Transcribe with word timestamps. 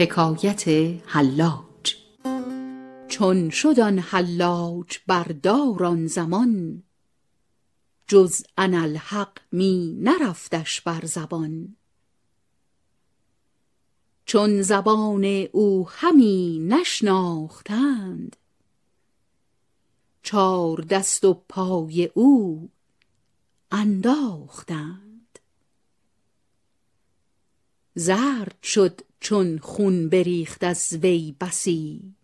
حکایت 0.00 0.68
حلاج. 1.06 1.96
چون 3.08 3.50
شد 3.50 3.80
آن 3.80 3.98
حلاج 3.98 4.98
بردار 5.06 5.84
آن 5.84 6.06
زمان 6.06 6.82
جز 8.06 8.42
اناالحق 8.58 9.38
می 9.52 9.96
نرفتش 10.00 10.80
بر 10.80 11.04
زبان. 11.04 11.76
چون 14.24 14.62
زبان 14.62 15.24
او 15.52 15.88
همی 15.90 16.58
نشناختند 16.68 18.36
چار 20.22 20.80
دست 20.80 21.24
و 21.24 21.34
پای 21.48 22.10
او 22.14 22.70
انداختند. 23.70 25.09
زرد 27.94 28.62
شد 28.62 29.00
چون 29.20 29.58
خون 29.58 30.08
بریخت 30.08 30.64
از 30.64 30.92
وی 31.02 31.36
بسی. 31.40 32.14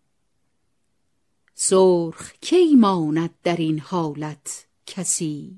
سرخ 1.54 2.32
کی 2.40 2.74
ماند 2.74 3.34
در 3.42 3.56
این 3.56 3.78
حالت 3.78 4.66
کسی؟ 4.86 5.56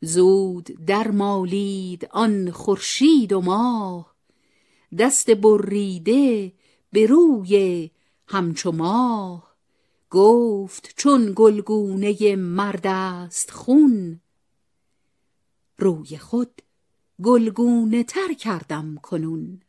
زود 0.00 0.64
در 0.64 1.10
مالید 1.10 2.08
آن 2.10 2.50
خورشید 2.50 3.32
و 3.32 3.40
ماه 3.40 4.14
دست 4.98 5.30
بریده 5.30 6.52
به 6.92 7.06
روی 7.06 7.90
همچو 8.28 8.72
ماه. 8.72 9.50
گفت 10.10 10.94
چون 10.96 11.32
گلگونه 11.36 12.36
مرد 12.36 12.86
است 12.86 13.50
خون 13.50 14.20
روی 15.78 16.18
خود 16.18 16.62
گلگونه 17.22 18.04
تر 18.04 18.32
کردم 18.32 18.96
کنون. 19.02 19.62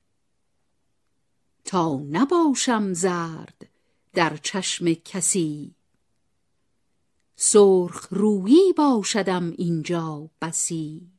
تا 1.65 1.95
نباشم 2.09 2.93
زرد 2.93 3.69
در 4.13 4.37
چشم 4.37 4.93
کسی. 4.93 5.75
سرخ 7.35 8.07
رویی 8.11 8.73
باشدم 8.77 9.53
اینجا 9.57 10.29
بسی. 10.41 11.11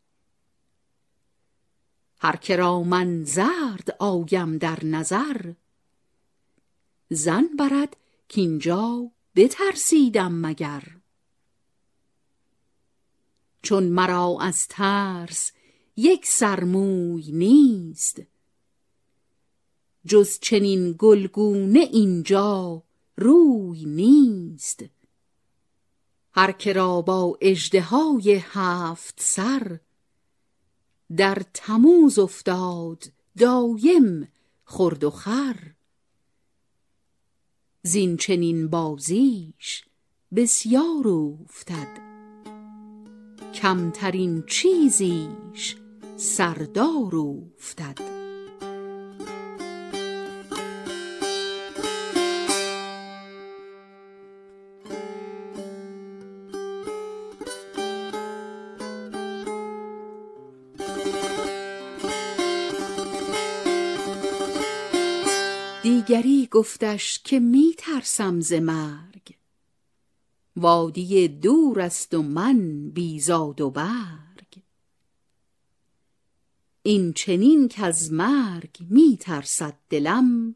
هر 2.19 2.37
که 2.37 2.56
را 2.56 2.82
من 2.82 3.25
زرد 3.25 3.97
آیم 3.99 4.59
در 4.59 4.84
نظر 4.84 5.53
ظن 7.14 7.44
برد 7.59 7.97
کاینجا 8.34 9.10
بترسیدم 9.37 10.32
مگر. 10.32 10.82
چون 13.62 13.84
مرا 13.84 14.38
از 14.41 14.69
ترس 14.69 15.53
یک 15.97 16.26
سر 16.26 16.64
موی 16.64 17.32
نیست. 17.32 18.22
جز 20.06 20.38
چنین 20.41 20.94
گلگونه 20.98 21.78
اینجا 21.78 22.82
روی 23.16 23.84
نیست. 23.84 24.84
هر 26.34 26.52
که 26.52 26.72
را 26.72 27.02
با 27.02 27.38
اژدهای 27.41 28.42
هفت 28.44 29.14
سر 29.20 29.81
در 31.16 31.42
تموز 31.54 32.19
افتاد 32.19 33.04
دایم 33.38 34.28
خورد 34.64 35.04
و 35.04 35.10
خور 35.10 35.75
زین 37.82 38.16
چنین 38.16 38.69
بازیش 38.69 39.84
بسیار 40.34 41.08
اوفتد. 41.08 42.12
کمترین 43.54 44.42
چیزیش 44.47 45.76
سردار 46.17 47.17
اوفتد 47.17 48.12
دیگری 65.83 66.49
گفتش 66.50 67.21
که 67.25 67.41
می 67.41 67.75
ترسم 67.79 68.41
ز 68.41 68.53
مرگ. 68.53 69.34
وادی 70.56 71.29
دور 71.29 71.81
است 71.81 72.15
و 72.15 72.23
من 72.23 72.91
بی 72.91 73.21
زاد 73.21 73.61
و 73.61 73.71
برگ. 73.71 74.31
این 76.82 77.12
چنین 77.12 77.69
کز 77.69 78.12
مرگ 78.12 78.87
می 78.91 79.16
ترسد 79.20 79.78
دلم. 79.88 80.54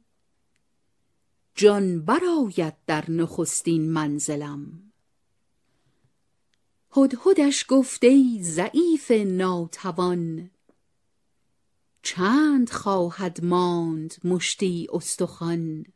جان 1.55 2.05
برآید 2.05 2.75
در 2.87 3.11
نخستین 3.11 3.91
منزلم. 3.91 4.93
هدهدش 6.97 7.65
گفت 7.69 8.05
ای 8.05 8.39
ضعیف 8.43 9.11
ناتوان 9.11 10.51
چند 12.03 12.71
خواهد 12.71 13.45
ماند 13.45 14.15
مشتی 14.25 14.89
استخوان؟ 14.93 15.87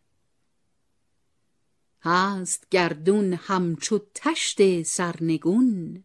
هست 2.02 2.66
گردون 2.70 3.32
همچو 3.32 3.98
طشت 4.14 4.82
سرنگون. 4.82 6.04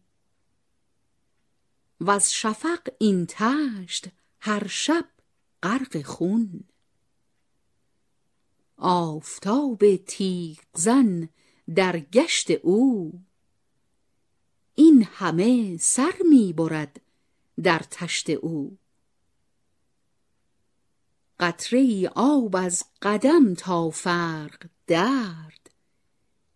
وز 2.00 2.28
شفق 2.28 2.88
این 2.98 3.26
طشت 3.26 4.08
هر 4.40 4.66
شب 4.66 5.04
غرق 5.62 6.02
خون. 6.02 6.64
آفتاب 8.76 9.96
تیغ 9.96 10.58
زن 10.74 11.28
در 11.74 11.98
گشت 11.98 12.50
او. 12.50 13.12
این 14.74 15.08
همه 15.12 15.76
سر 15.76 16.14
می 16.30 16.52
برد 16.52 17.00
در 17.62 17.78
طشت 17.78 18.30
او. 18.30 18.78
قطره 21.40 22.10
آب 22.14 22.56
از 22.56 22.84
قدم 23.02 23.54
تا 23.54 23.90
فرق 23.90 24.66
درد. 24.86 25.70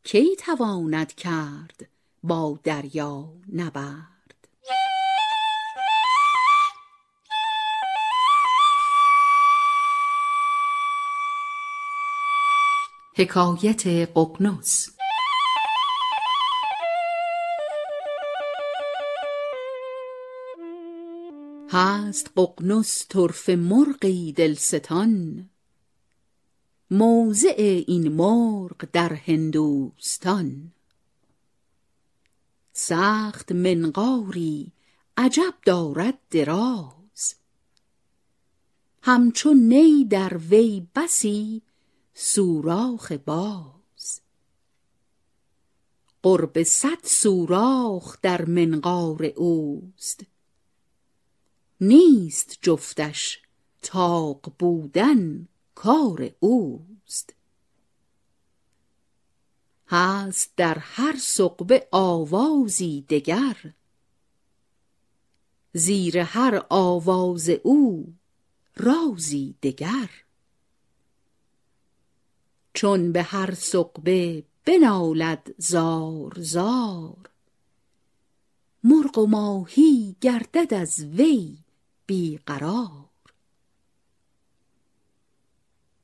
کی 0.04 0.36
تواند 0.36 1.14
کرد 1.14 1.88
با 2.22 2.60
دریا 2.64 3.32
نبرد؟ 3.52 4.09
حکایت 13.16 13.86
ققنس 13.86 14.90
هست 21.70 22.30
ققنس 22.36 23.06
طرفه 23.08 23.56
مرغی 23.56 24.32
دلستان. 24.32 25.48
موضع 26.90 27.82
این 27.86 28.08
مرغ 28.08 28.88
در 28.92 29.12
هندوستان. 29.12 30.72
سخت 32.72 33.52
منقاری 33.52 34.72
عجب 35.16 35.54
دارد 35.64 36.18
دراز. 36.30 37.34
همچون 39.02 39.56
نی 39.56 40.04
در 40.04 40.36
وی 40.36 40.86
بسی 40.94 41.62
سوراخ 42.14 43.12
باز. 43.12 44.20
قرب 46.22 46.62
صد 46.62 47.04
سوراخ 47.04 48.20
در 48.22 48.44
منقار 48.44 49.24
اوست. 49.24 50.24
نیست 51.80 52.58
جفتش 52.62 53.42
طاق 53.82 54.52
بودن 54.58 55.48
کار 55.74 56.30
اوست. 56.40 57.34
هست 59.88 60.52
در 60.56 60.78
هر 60.78 61.16
ثقبه 61.18 61.88
آوازی 61.92 63.04
دگر. 63.08 63.72
زیر 65.72 66.18
هر 66.18 66.66
آواز 66.70 67.48
او 67.48 68.14
رازی 68.76 69.54
دگر. 69.62 70.10
چون 72.74 73.12
به 73.12 73.22
هر 73.22 73.54
ثقبه 73.54 74.44
بنالد 74.64 75.54
زار 75.58 76.32
زار. 76.38 77.30
مرغ 78.84 79.18
و 79.18 79.26
ماهی 79.26 80.16
گردد 80.20 80.74
از 80.74 81.04
وی 81.04 81.58
بی 82.06 82.38
قرار. 82.46 83.10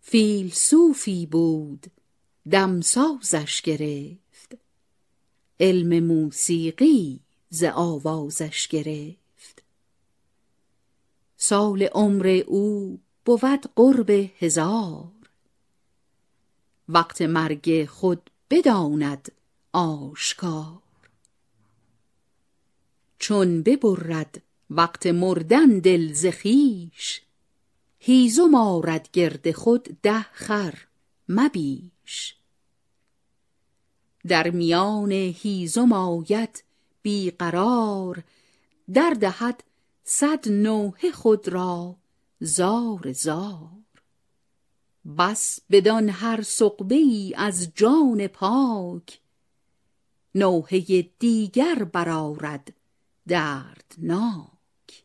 فیلسوفی 0.01 1.27
بود 1.27 1.87
دمسازش 2.51 3.63
گرفت. 3.63 4.57
علم 5.61 6.05
موسیقی 6.05 7.21
ز 7.51 7.65
آوازش 7.65 8.69
گرفت. 8.69 9.63
سال 11.37 11.83
عمر 11.83 12.43
او 12.47 13.01
بود 13.25 13.67
قرب 13.77 14.11
هزار. 14.39 15.16
وقت 16.89 17.23
مرگ 17.23 17.87
خود 17.87 18.31
بداند 18.51 19.33
آشکار. 19.73 20.83
چون 23.19 23.63
ببرد 23.63 24.43
وقت 24.71 25.07
مردن 25.07 25.79
دل 25.79 26.13
ز 26.13 26.27
خویش 26.27 27.23
هیزم 27.99 28.55
آرد 28.55 29.09
گرد 29.13 29.53
خود 29.53 29.99
ده 30.03 30.23
خر 30.23 30.75
مبیش. 31.29 32.37
در 34.27 34.51
میان 34.51 35.13
هیزم 35.13 35.93
آید 35.93 36.65
بی 37.03 37.31
قرار 37.31 38.25
در 38.93 39.17
دهد 39.21 39.65
صد 40.05 40.49
نوحه 40.49 41.13
خود 41.13 41.49
را 41.49 41.97
زار 42.41 43.13
زار. 43.13 43.86
بس 45.19 45.61
بدان 45.71 46.09
هر 46.09 46.43
ثقبه 46.43 46.95
ای 46.95 47.35
از 47.37 47.73
جان 47.75 48.27
پاک. 48.27 49.21
نوحه 50.35 51.03
دیگر 51.19 51.85
برآرد 51.85 52.73
دردناک. 53.29 55.05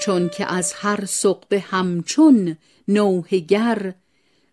چون 0.00 0.28
که 0.28 0.52
از 0.52 0.72
هر 0.72 1.04
ثقبه 1.04 1.60
همچون 1.60 2.56
نوحه 2.88 3.38
گر 3.38 3.94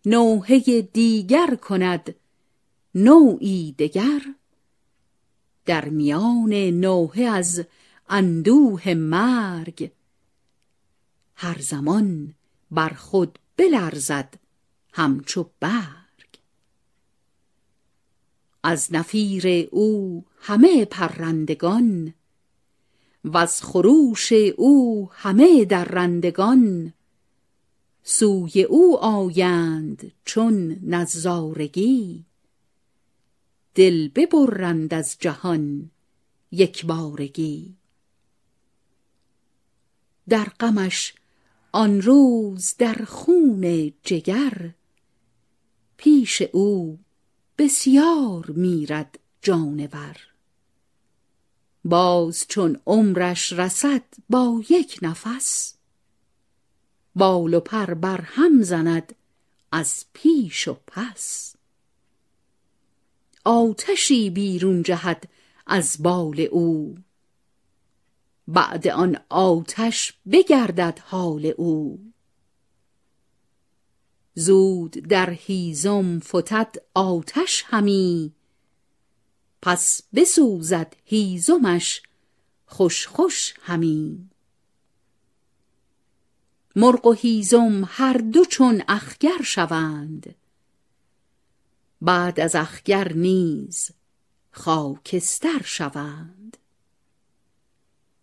نوحه 0.05 0.81
دیگر 0.81 1.55
کند 1.55 2.15
نوعی 2.95 3.75
دگر. 3.79 4.21
در 5.65 5.89
میان 5.89 6.53
نوحه 6.53 7.23
از 7.23 7.65
اندوه 8.09 8.93
مرگ 8.93 9.91
هر 11.35 11.61
زمان 11.61 12.33
بر 12.71 12.89
خود 12.89 13.39
بلرزد 13.57 14.33
همچو 14.93 15.49
برگ. 15.59 16.39
از 18.63 18.93
نفیر 18.93 19.67
او 19.71 20.25
همه 20.41 20.85
پرندگان 20.85 22.13
وز 23.33 23.61
خروش 23.61 24.31
او 24.57 25.09
همه 25.11 25.65
درندگان. 25.65 26.93
سوی 28.03 28.63
او 28.63 28.97
آیند 28.97 30.11
چون 30.25 30.79
نظارگی. 30.83 32.25
دل 33.75 34.07
ببرند 34.07 34.93
از 34.93 35.17
جهان 35.19 35.91
یکبارگی 36.51 37.77
در 40.29 40.51
غمش 40.59 41.13
آن 41.71 42.01
روز 42.01 42.75
در 42.77 43.05
خون 43.07 43.93
جگر. 44.03 44.73
پیش 45.97 46.41
او 46.41 46.99
بسیار 47.57 48.51
میرد 48.51 49.19
جانور. 49.41 50.36
باز 51.89 52.45
چون 52.47 52.79
عمرش 52.85 53.53
رسد 53.53 54.03
با 54.29 54.61
یک 54.69 54.99
نفس. 55.01 55.73
بال 57.15 57.53
و 57.53 57.59
پر 57.59 57.93
بر 57.93 58.21
هم 58.21 58.61
زند 58.61 59.15
از 59.71 60.05
پیش 60.13 60.67
و 60.67 60.77
پس. 60.87 61.55
آتشی 63.45 64.29
بیرون 64.29 64.83
جهد 64.83 65.29
از 65.67 66.03
بال 66.03 66.39
او. 66.39 66.97
بعد 68.47 68.87
آن 68.87 69.17
آتش 69.29 70.13
بگردد 70.31 70.99
حال 71.05 71.53
او. 71.57 71.99
زود 74.35 74.91
در 74.91 75.29
هیزم 75.29 76.19
فتد 76.19 76.75
آتش 76.93 77.63
همی. 77.67 78.36
پس 79.61 80.01
بسوزد 80.13 80.93
هیزمش 81.05 82.01
خوش 82.65 83.07
خوش 83.07 83.53
همی. 83.61 84.29
مرغ 86.75 87.05
و 87.05 87.13
هیزم 87.13 87.83
هر 87.87 88.17
دو 88.17 88.45
چون 88.45 88.83
اخگر 88.87 89.41
شوند. 89.43 90.35
بعد 92.01 92.39
از 92.39 92.55
اخگر 92.55 93.13
نیز 93.13 93.91
خاکستر 94.51 95.61
شوند. 95.63 96.57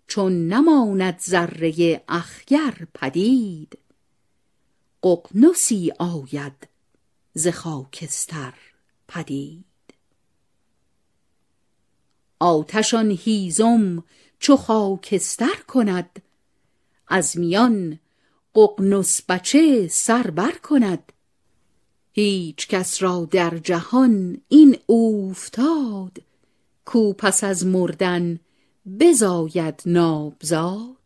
چون 0.06 0.48
نماند 0.48 1.18
ذره 1.18 2.04
اخگر 2.08 2.86
پدید 2.94 3.78
ققنسی 5.02 5.92
آید 5.98 6.68
ز 7.34 7.48
خاکستر 7.48 8.54
پدید. 9.08 9.73
آتشان 12.38 13.10
هیزم 13.10 14.04
چو 14.38 14.56
خاکستر 14.56 15.56
کند. 15.68 16.22
از 17.08 17.38
میان 17.38 17.98
ققنس 18.54 19.22
بچه 19.28 19.88
سر 19.88 20.30
بر 20.30 20.52
کند. 20.62 21.12
هیچ 22.12 22.68
کس 22.68 23.02
را 23.02 23.28
در 23.30 23.58
جهان 23.58 24.40
این 24.48 24.76
اوفتاد 24.86 26.18
کو 26.84 27.12
پس 27.12 27.44
از 27.44 27.66
مردن 27.66 28.40
بزاید 29.00 29.82
نابزاد. 29.86 31.03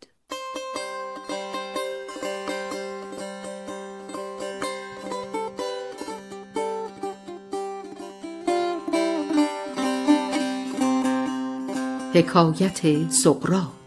حکایت 12.19 13.11
سقراط. 13.11 13.78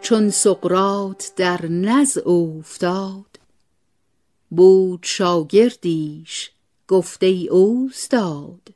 چون 0.00 0.30
سقراط 0.30 1.24
در 1.36 1.66
نزع 1.66 2.20
اوفتاد. 2.20 3.38
بود 4.50 5.00
شاگردیش 5.02 6.50
گفت 6.88 7.22
ای 7.22 7.48
اوستاد. 7.48 8.74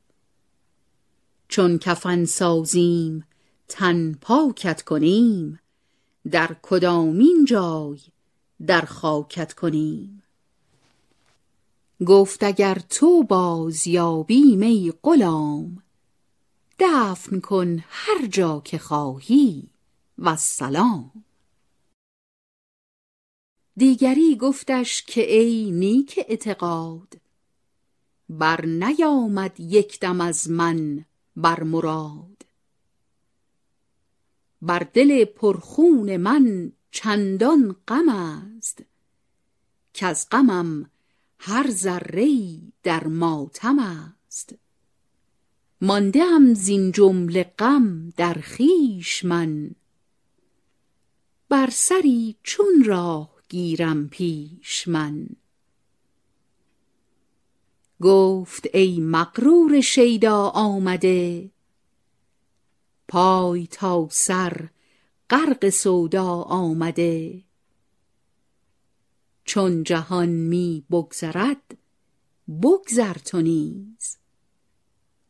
چون 1.49 1.79
کفن 1.79 2.25
سازیم 2.25 3.25
تن 3.69 4.13
پاکت 4.13 4.83
کنیم 4.83 5.61
در 6.31 6.57
کدامین 6.63 7.45
جای 7.45 7.99
در 8.67 8.81
خاکت 8.81 9.53
کنیم؟ 9.53 10.23
گفت 12.07 12.43
اگر 12.43 12.79
تو 12.91 13.23
بازیابیم 13.23 14.61
ای 14.61 14.93
غلام 15.03 15.83
دفن 16.79 17.41
کن 17.41 17.85
هر 17.89 18.27
جا 18.27 18.63
که 18.65 18.79
خواهی. 18.79 19.69
والسلام 20.23 21.25
دیگری 23.77 24.37
گفتش 24.37 25.03
که 25.03 25.35
ای 25.35 25.71
نیک 25.71 26.21
اعتقاد 26.29 27.21
بر 28.29 28.67
نیامد 28.67 29.61
یک 29.61 30.01
دم 30.01 30.21
از 30.21 30.51
من 30.51 31.05
بر 31.37 31.63
مراد. 31.63 32.47
بر 34.63 34.79
دل 34.79 35.25
پرخون 35.25 36.17
من 36.17 36.73
چندان 36.91 37.77
غم 37.89 38.09
است 38.09 38.83
کز 39.95 40.27
غمم 40.31 40.91
هر 41.39 41.71
ذره 41.71 42.59
در 42.83 43.07
ماتم 43.07 43.79
است. 43.79 44.55
مانده 45.81 46.23
ام 46.23 46.55
زین 46.55 46.93
جمله 46.93 47.55
غم 47.59 48.11
در 48.17 48.35
خویش 48.35 49.25
من 49.25 49.71
بر 51.51 51.71
سری 51.73 52.37
چون 52.43 52.85
راه 52.87 53.31
گیرم 53.49 54.09
پیش 54.09 54.89
من. 54.89 55.29
گفت 58.03 58.75
ای 58.75 59.01
مغرور 59.01 59.81
شیدا 59.81 60.49
آمده 60.49 61.51
پای 63.09 63.67
تا 63.67 64.09
سر 64.11 64.69
غرق 65.31 65.69
سودا 65.69 66.35
آمده. 66.43 67.43
چون 69.45 69.83
جهان 69.83 70.29
می 70.29 70.85
بگذرد 70.91 71.79
بگذر 72.63 73.15
تو 73.15 73.41
نیز. 73.41 74.17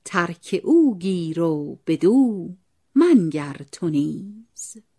ترک 0.05 0.61
او 0.65 0.99
گیر 0.99 1.41
و 1.41 1.79
بدو 1.87 2.55
منگر 2.95 3.57
تو 3.73 3.89
نیز. 3.89 4.90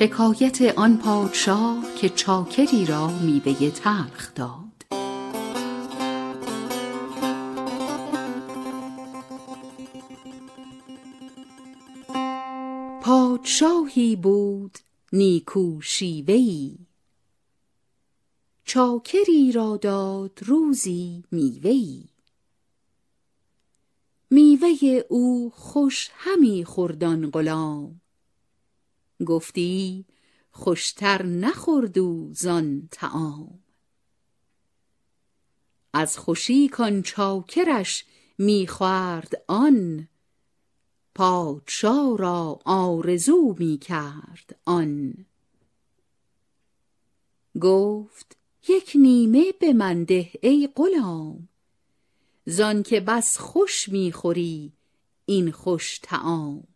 حکایت 0.00 0.62
آن 0.62 0.96
پادشاه 0.96 1.94
که 1.96 2.08
چاکری 2.08 2.86
را 2.86 3.08
میوه 3.08 3.70
تلخ 3.70 4.34
داد. 4.34 4.84
پادشاهی 13.02 14.16
بود 14.16 14.78
نیکو 15.12 15.80
شیوه 15.80 16.34
ای 16.34 16.78
چاکری 18.64 19.52
را 19.52 19.76
داد 19.76 20.40
روزی 20.42 21.24
میوه 21.30 21.70
ای 21.70 22.04
میوه 24.30 25.02
او 25.08 25.52
خوش 25.54 26.10
همی 26.12 26.64
خورد 26.64 27.04
آن 27.04 27.30
غلام. 27.30 28.00
گفتی 29.26 30.04
خوشتر 30.50 31.22
نخورد 31.26 31.98
او 31.98 32.30
زان 32.32 32.88
طعام. 32.90 33.58
از 35.92 36.18
خوشی 36.18 36.68
کان 36.68 37.02
چاکرش 37.02 38.04
می‌خورد 38.38 39.44
آن 39.48 40.08
پادشا 41.14 42.14
را 42.18 42.60
آرزو 42.64 43.56
می‌کرد 43.58 44.58
آن. 44.64 45.26
گفت 47.60 48.36
یک 48.68 48.92
نیمه 48.94 49.52
به 49.60 49.72
من 49.72 50.04
ده 50.04 50.30
ای 50.42 50.68
غلام 50.76 51.48
زان 52.46 52.82
که 52.82 53.00
بس 53.00 53.38
خوش 53.38 53.88
می‌خوری 53.88 54.72
این 55.26 55.52
خوش 55.52 55.98
تعام 55.98 56.69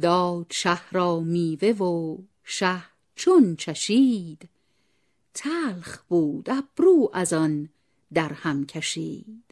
داد 0.00 0.46
شه 0.50 0.90
را 0.90 1.20
میوه 1.20 1.68
و 1.68 2.18
شه 2.44 2.82
چون 3.14 3.56
چشید. 3.56 4.48
تلخ 5.34 6.02
بود 6.02 6.50
ابرو 6.50 7.10
از 7.12 7.32
آن 7.32 7.68
در 8.14 8.32
هم 8.32 8.66
کشید. 8.66 9.44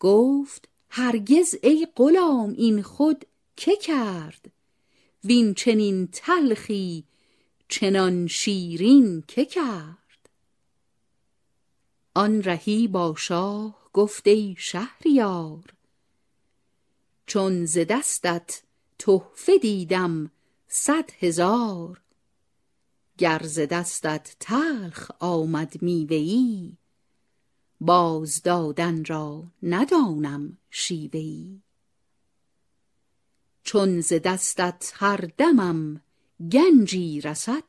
گفت 0.00 0.68
هرگز 0.90 1.54
ای 1.62 1.88
غلام 1.96 2.54
این 2.58 2.82
خود 2.82 3.24
که 3.56 3.76
کرد؟ 3.76 4.50
وین 5.24 5.54
چنین 5.54 6.08
تلخی 6.12 7.04
چنان 7.68 8.26
شیرین 8.26 9.24
که 9.28 9.44
کرد؟ 9.44 10.28
آن 12.14 12.42
رهی 12.42 12.88
با 12.88 13.14
شاه 13.18 13.90
گفت 13.92 14.26
ای 14.26 14.54
شهریار 14.58 15.64
چون 17.30 17.64
ز 17.64 17.78
دستت 17.78 18.62
تحفه 18.98 19.58
دیدم 19.58 20.30
صد 20.68 21.10
هزار. 21.18 22.00
گر 23.18 23.42
ز 23.44 23.60
دستت 23.60 24.36
تلخ 24.40 25.10
آمد 25.20 25.82
میوه 25.82 26.16
ای 26.16 26.72
باز 27.80 28.42
دادن 28.42 29.04
را 29.04 29.44
ندانم 29.62 30.58
شیوه 30.70 31.20
ای 31.20 31.60
چون 33.62 34.00
ز 34.00 34.12
دستت 34.12 34.92
هر 34.94 35.30
دمم 35.38 36.02
گنجی 36.52 37.20
رسد 37.20 37.64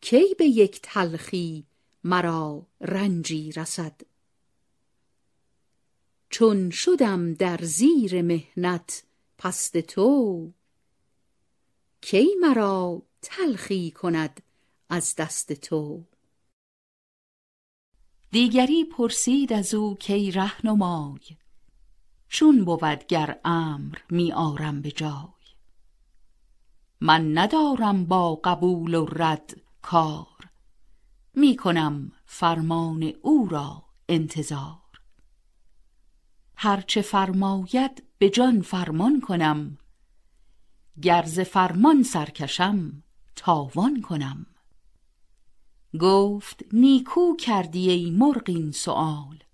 کی 0.00 0.34
به 0.38 0.44
یک 0.44 0.80
تلخی 0.82 1.66
مرا 2.04 2.66
رنجی 2.80 3.52
رسد؟ 3.52 4.00
چون 6.30 6.70
شدم 6.70 7.34
در 7.34 7.58
زیر 7.62 8.22
محنت 8.22 9.02
پست 9.38 9.78
تو. 9.78 10.52
کی 12.00 12.28
مرا 12.40 13.02
تلخی 13.22 13.90
کند 13.90 14.42
از 14.88 15.14
دست 15.16 15.52
تو؟ 15.52 16.04
دیگری 18.30 18.84
پرسید 18.84 19.52
از 19.52 19.74
او 19.74 19.94
کی 19.94 20.30
رهنمای 20.30 21.20
چون 22.28 22.64
بود 22.64 23.06
گر 23.06 23.40
امر 23.44 23.98
می 24.10 24.32
آرم 24.32 24.82
به 24.82 24.90
جای. 24.90 25.28
من 27.00 27.38
ندارم 27.38 28.04
با 28.04 28.34
قبول 28.34 28.94
و 28.94 29.06
رد 29.06 29.60
کار 29.82 30.26
می 31.34 31.56
کنم 31.56 32.12
فرمان 32.26 33.12
او 33.22 33.48
را 33.48 33.84
انتظار. 34.08 34.87
هرچه 36.60 37.02
فرماید 37.02 38.02
به 38.18 38.30
جان 38.30 38.62
فرمان 38.62 39.20
کنم. 39.20 39.78
گر 41.02 41.22
ز 41.22 41.40
فرمان 41.40 42.02
سرکشم 42.02 43.02
تاوان 43.36 44.00
کنم. 44.00 44.46
گفت 46.00 46.64
نیکو 46.72 47.36
کردی 47.36 47.90
ای 47.90 48.10
مرغ 48.10 48.42
این 48.46 48.72
سؤال. 48.72 49.44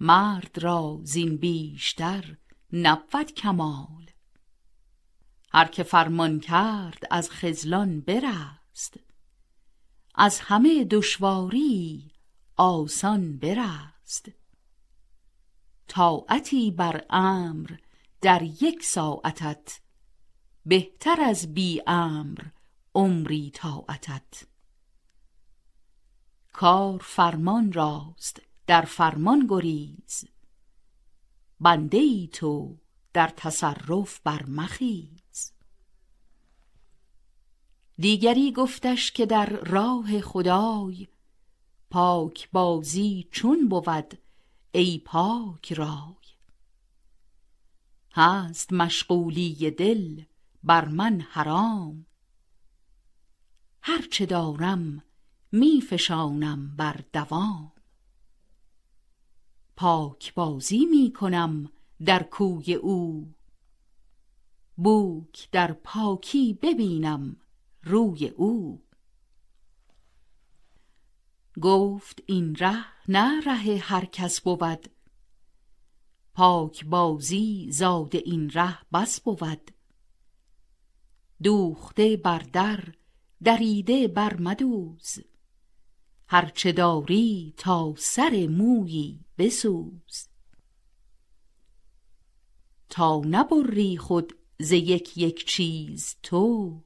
مرد 0.00 0.58
را 0.58 1.00
زین 1.02 1.36
بیشتر 1.36 2.36
نبود 2.72 3.32
کمال. 3.32 4.10
هر 5.52 5.64
که 5.64 5.82
فرمان 5.82 6.40
کرد 6.40 7.02
از 7.10 7.30
خذلان 7.30 8.00
برست. 8.00 9.00
از 10.14 10.40
همه 10.40 10.84
دشواری 10.84 12.12
آسان 12.56 13.38
برست. 13.38 14.45
طاعتی 15.88 16.70
بر 16.70 17.04
امر 17.10 17.70
در 18.20 18.42
یک 18.42 18.84
ساعتت 18.84 19.80
بهتر 20.66 21.20
از 21.20 21.54
بی 21.54 21.82
امر 21.86 22.38
عمری 22.94 23.50
طاعتت. 23.50 24.46
کار 26.52 26.98
فرمان 26.98 27.72
راست 27.72 28.42
در 28.66 28.82
فرمان 28.82 29.46
گریز. 29.48 30.24
بنده 31.60 31.98
ای 31.98 32.28
تو 32.32 32.76
در 33.12 33.32
تصرف 33.36 34.20
بر 34.20 34.46
مخیز. 34.46 35.52
دیگری 37.98 38.52
گفتش 38.52 39.12
که 39.12 39.26
در 39.26 39.46
راه 39.46 40.20
خدای 40.20 41.08
پاک 41.90 42.48
بازی 42.52 43.28
چون 43.30 43.68
بود 43.68 44.18
ای 44.76 44.98
پاک 44.98 45.72
رای. 45.72 46.26
هست 48.12 48.72
مشغولی 48.72 49.70
دل 49.70 50.22
بر 50.64 50.88
من 50.88 51.20
حرام. 51.20 52.06
هرچه 53.82 54.26
دارم 54.26 55.02
می 55.52 55.80
فشانم 55.80 56.76
بر 56.76 57.00
دوام. 57.12 57.72
پاک 59.76 60.34
بازی 60.34 60.84
می 60.84 61.12
کنم 61.12 61.72
در 62.04 62.22
کوی 62.22 62.74
او. 62.74 63.32
بوک 64.76 65.50
در 65.50 65.72
پاکی 65.72 66.58
ببینم 66.62 67.36
روی 67.82 68.28
او. 68.28 68.85
گفت 71.62 72.22
این 72.26 72.54
ره 72.54 72.84
نه 73.08 73.40
ره 73.40 73.78
هر 73.78 74.04
کس 74.04 74.40
بود. 74.40 74.88
پاک 76.34 76.84
بازی 76.84 77.68
زاد 77.70 78.16
این 78.16 78.50
ره 78.50 78.78
بس 78.92 79.20
بود. 79.20 79.70
دوخته 81.42 82.16
بر 82.16 82.38
در 82.38 82.94
دریده 83.44 84.08
بر 84.08 84.36
مدوز. 84.40 85.18
هرچه 86.28 86.72
داری 86.72 87.54
تا 87.56 87.94
سر 87.98 88.46
مویی 88.50 89.24
بسوز. 89.38 90.28
تا 92.88 93.22
نبری 93.24 93.96
خود 93.96 94.32
ز 94.60 94.72
یک 94.72 95.18
یک 95.18 95.46
چیز 95.46 96.16
تو 96.22 96.82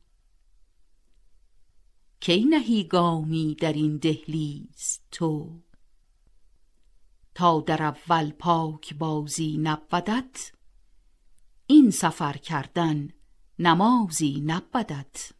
کی 2.21 2.45
نهی 2.45 2.85
گامی 2.85 3.55
در 3.55 3.73
این 3.73 3.97
دهلیز 3.97 5.01
تو؟ 5.11 5.61
تا 7.35 7.61
در 7.61 7.83
اول 7.83 8.31
پاک 8.31 8.95
بازی 8.95 9.59
نبودت 9.59 10.53
این 11.67 11.91
سفر 11.91 12.37
کردن 12.37 13.09
نمازی 13.59 14.43
نبودت. 14.47 15.33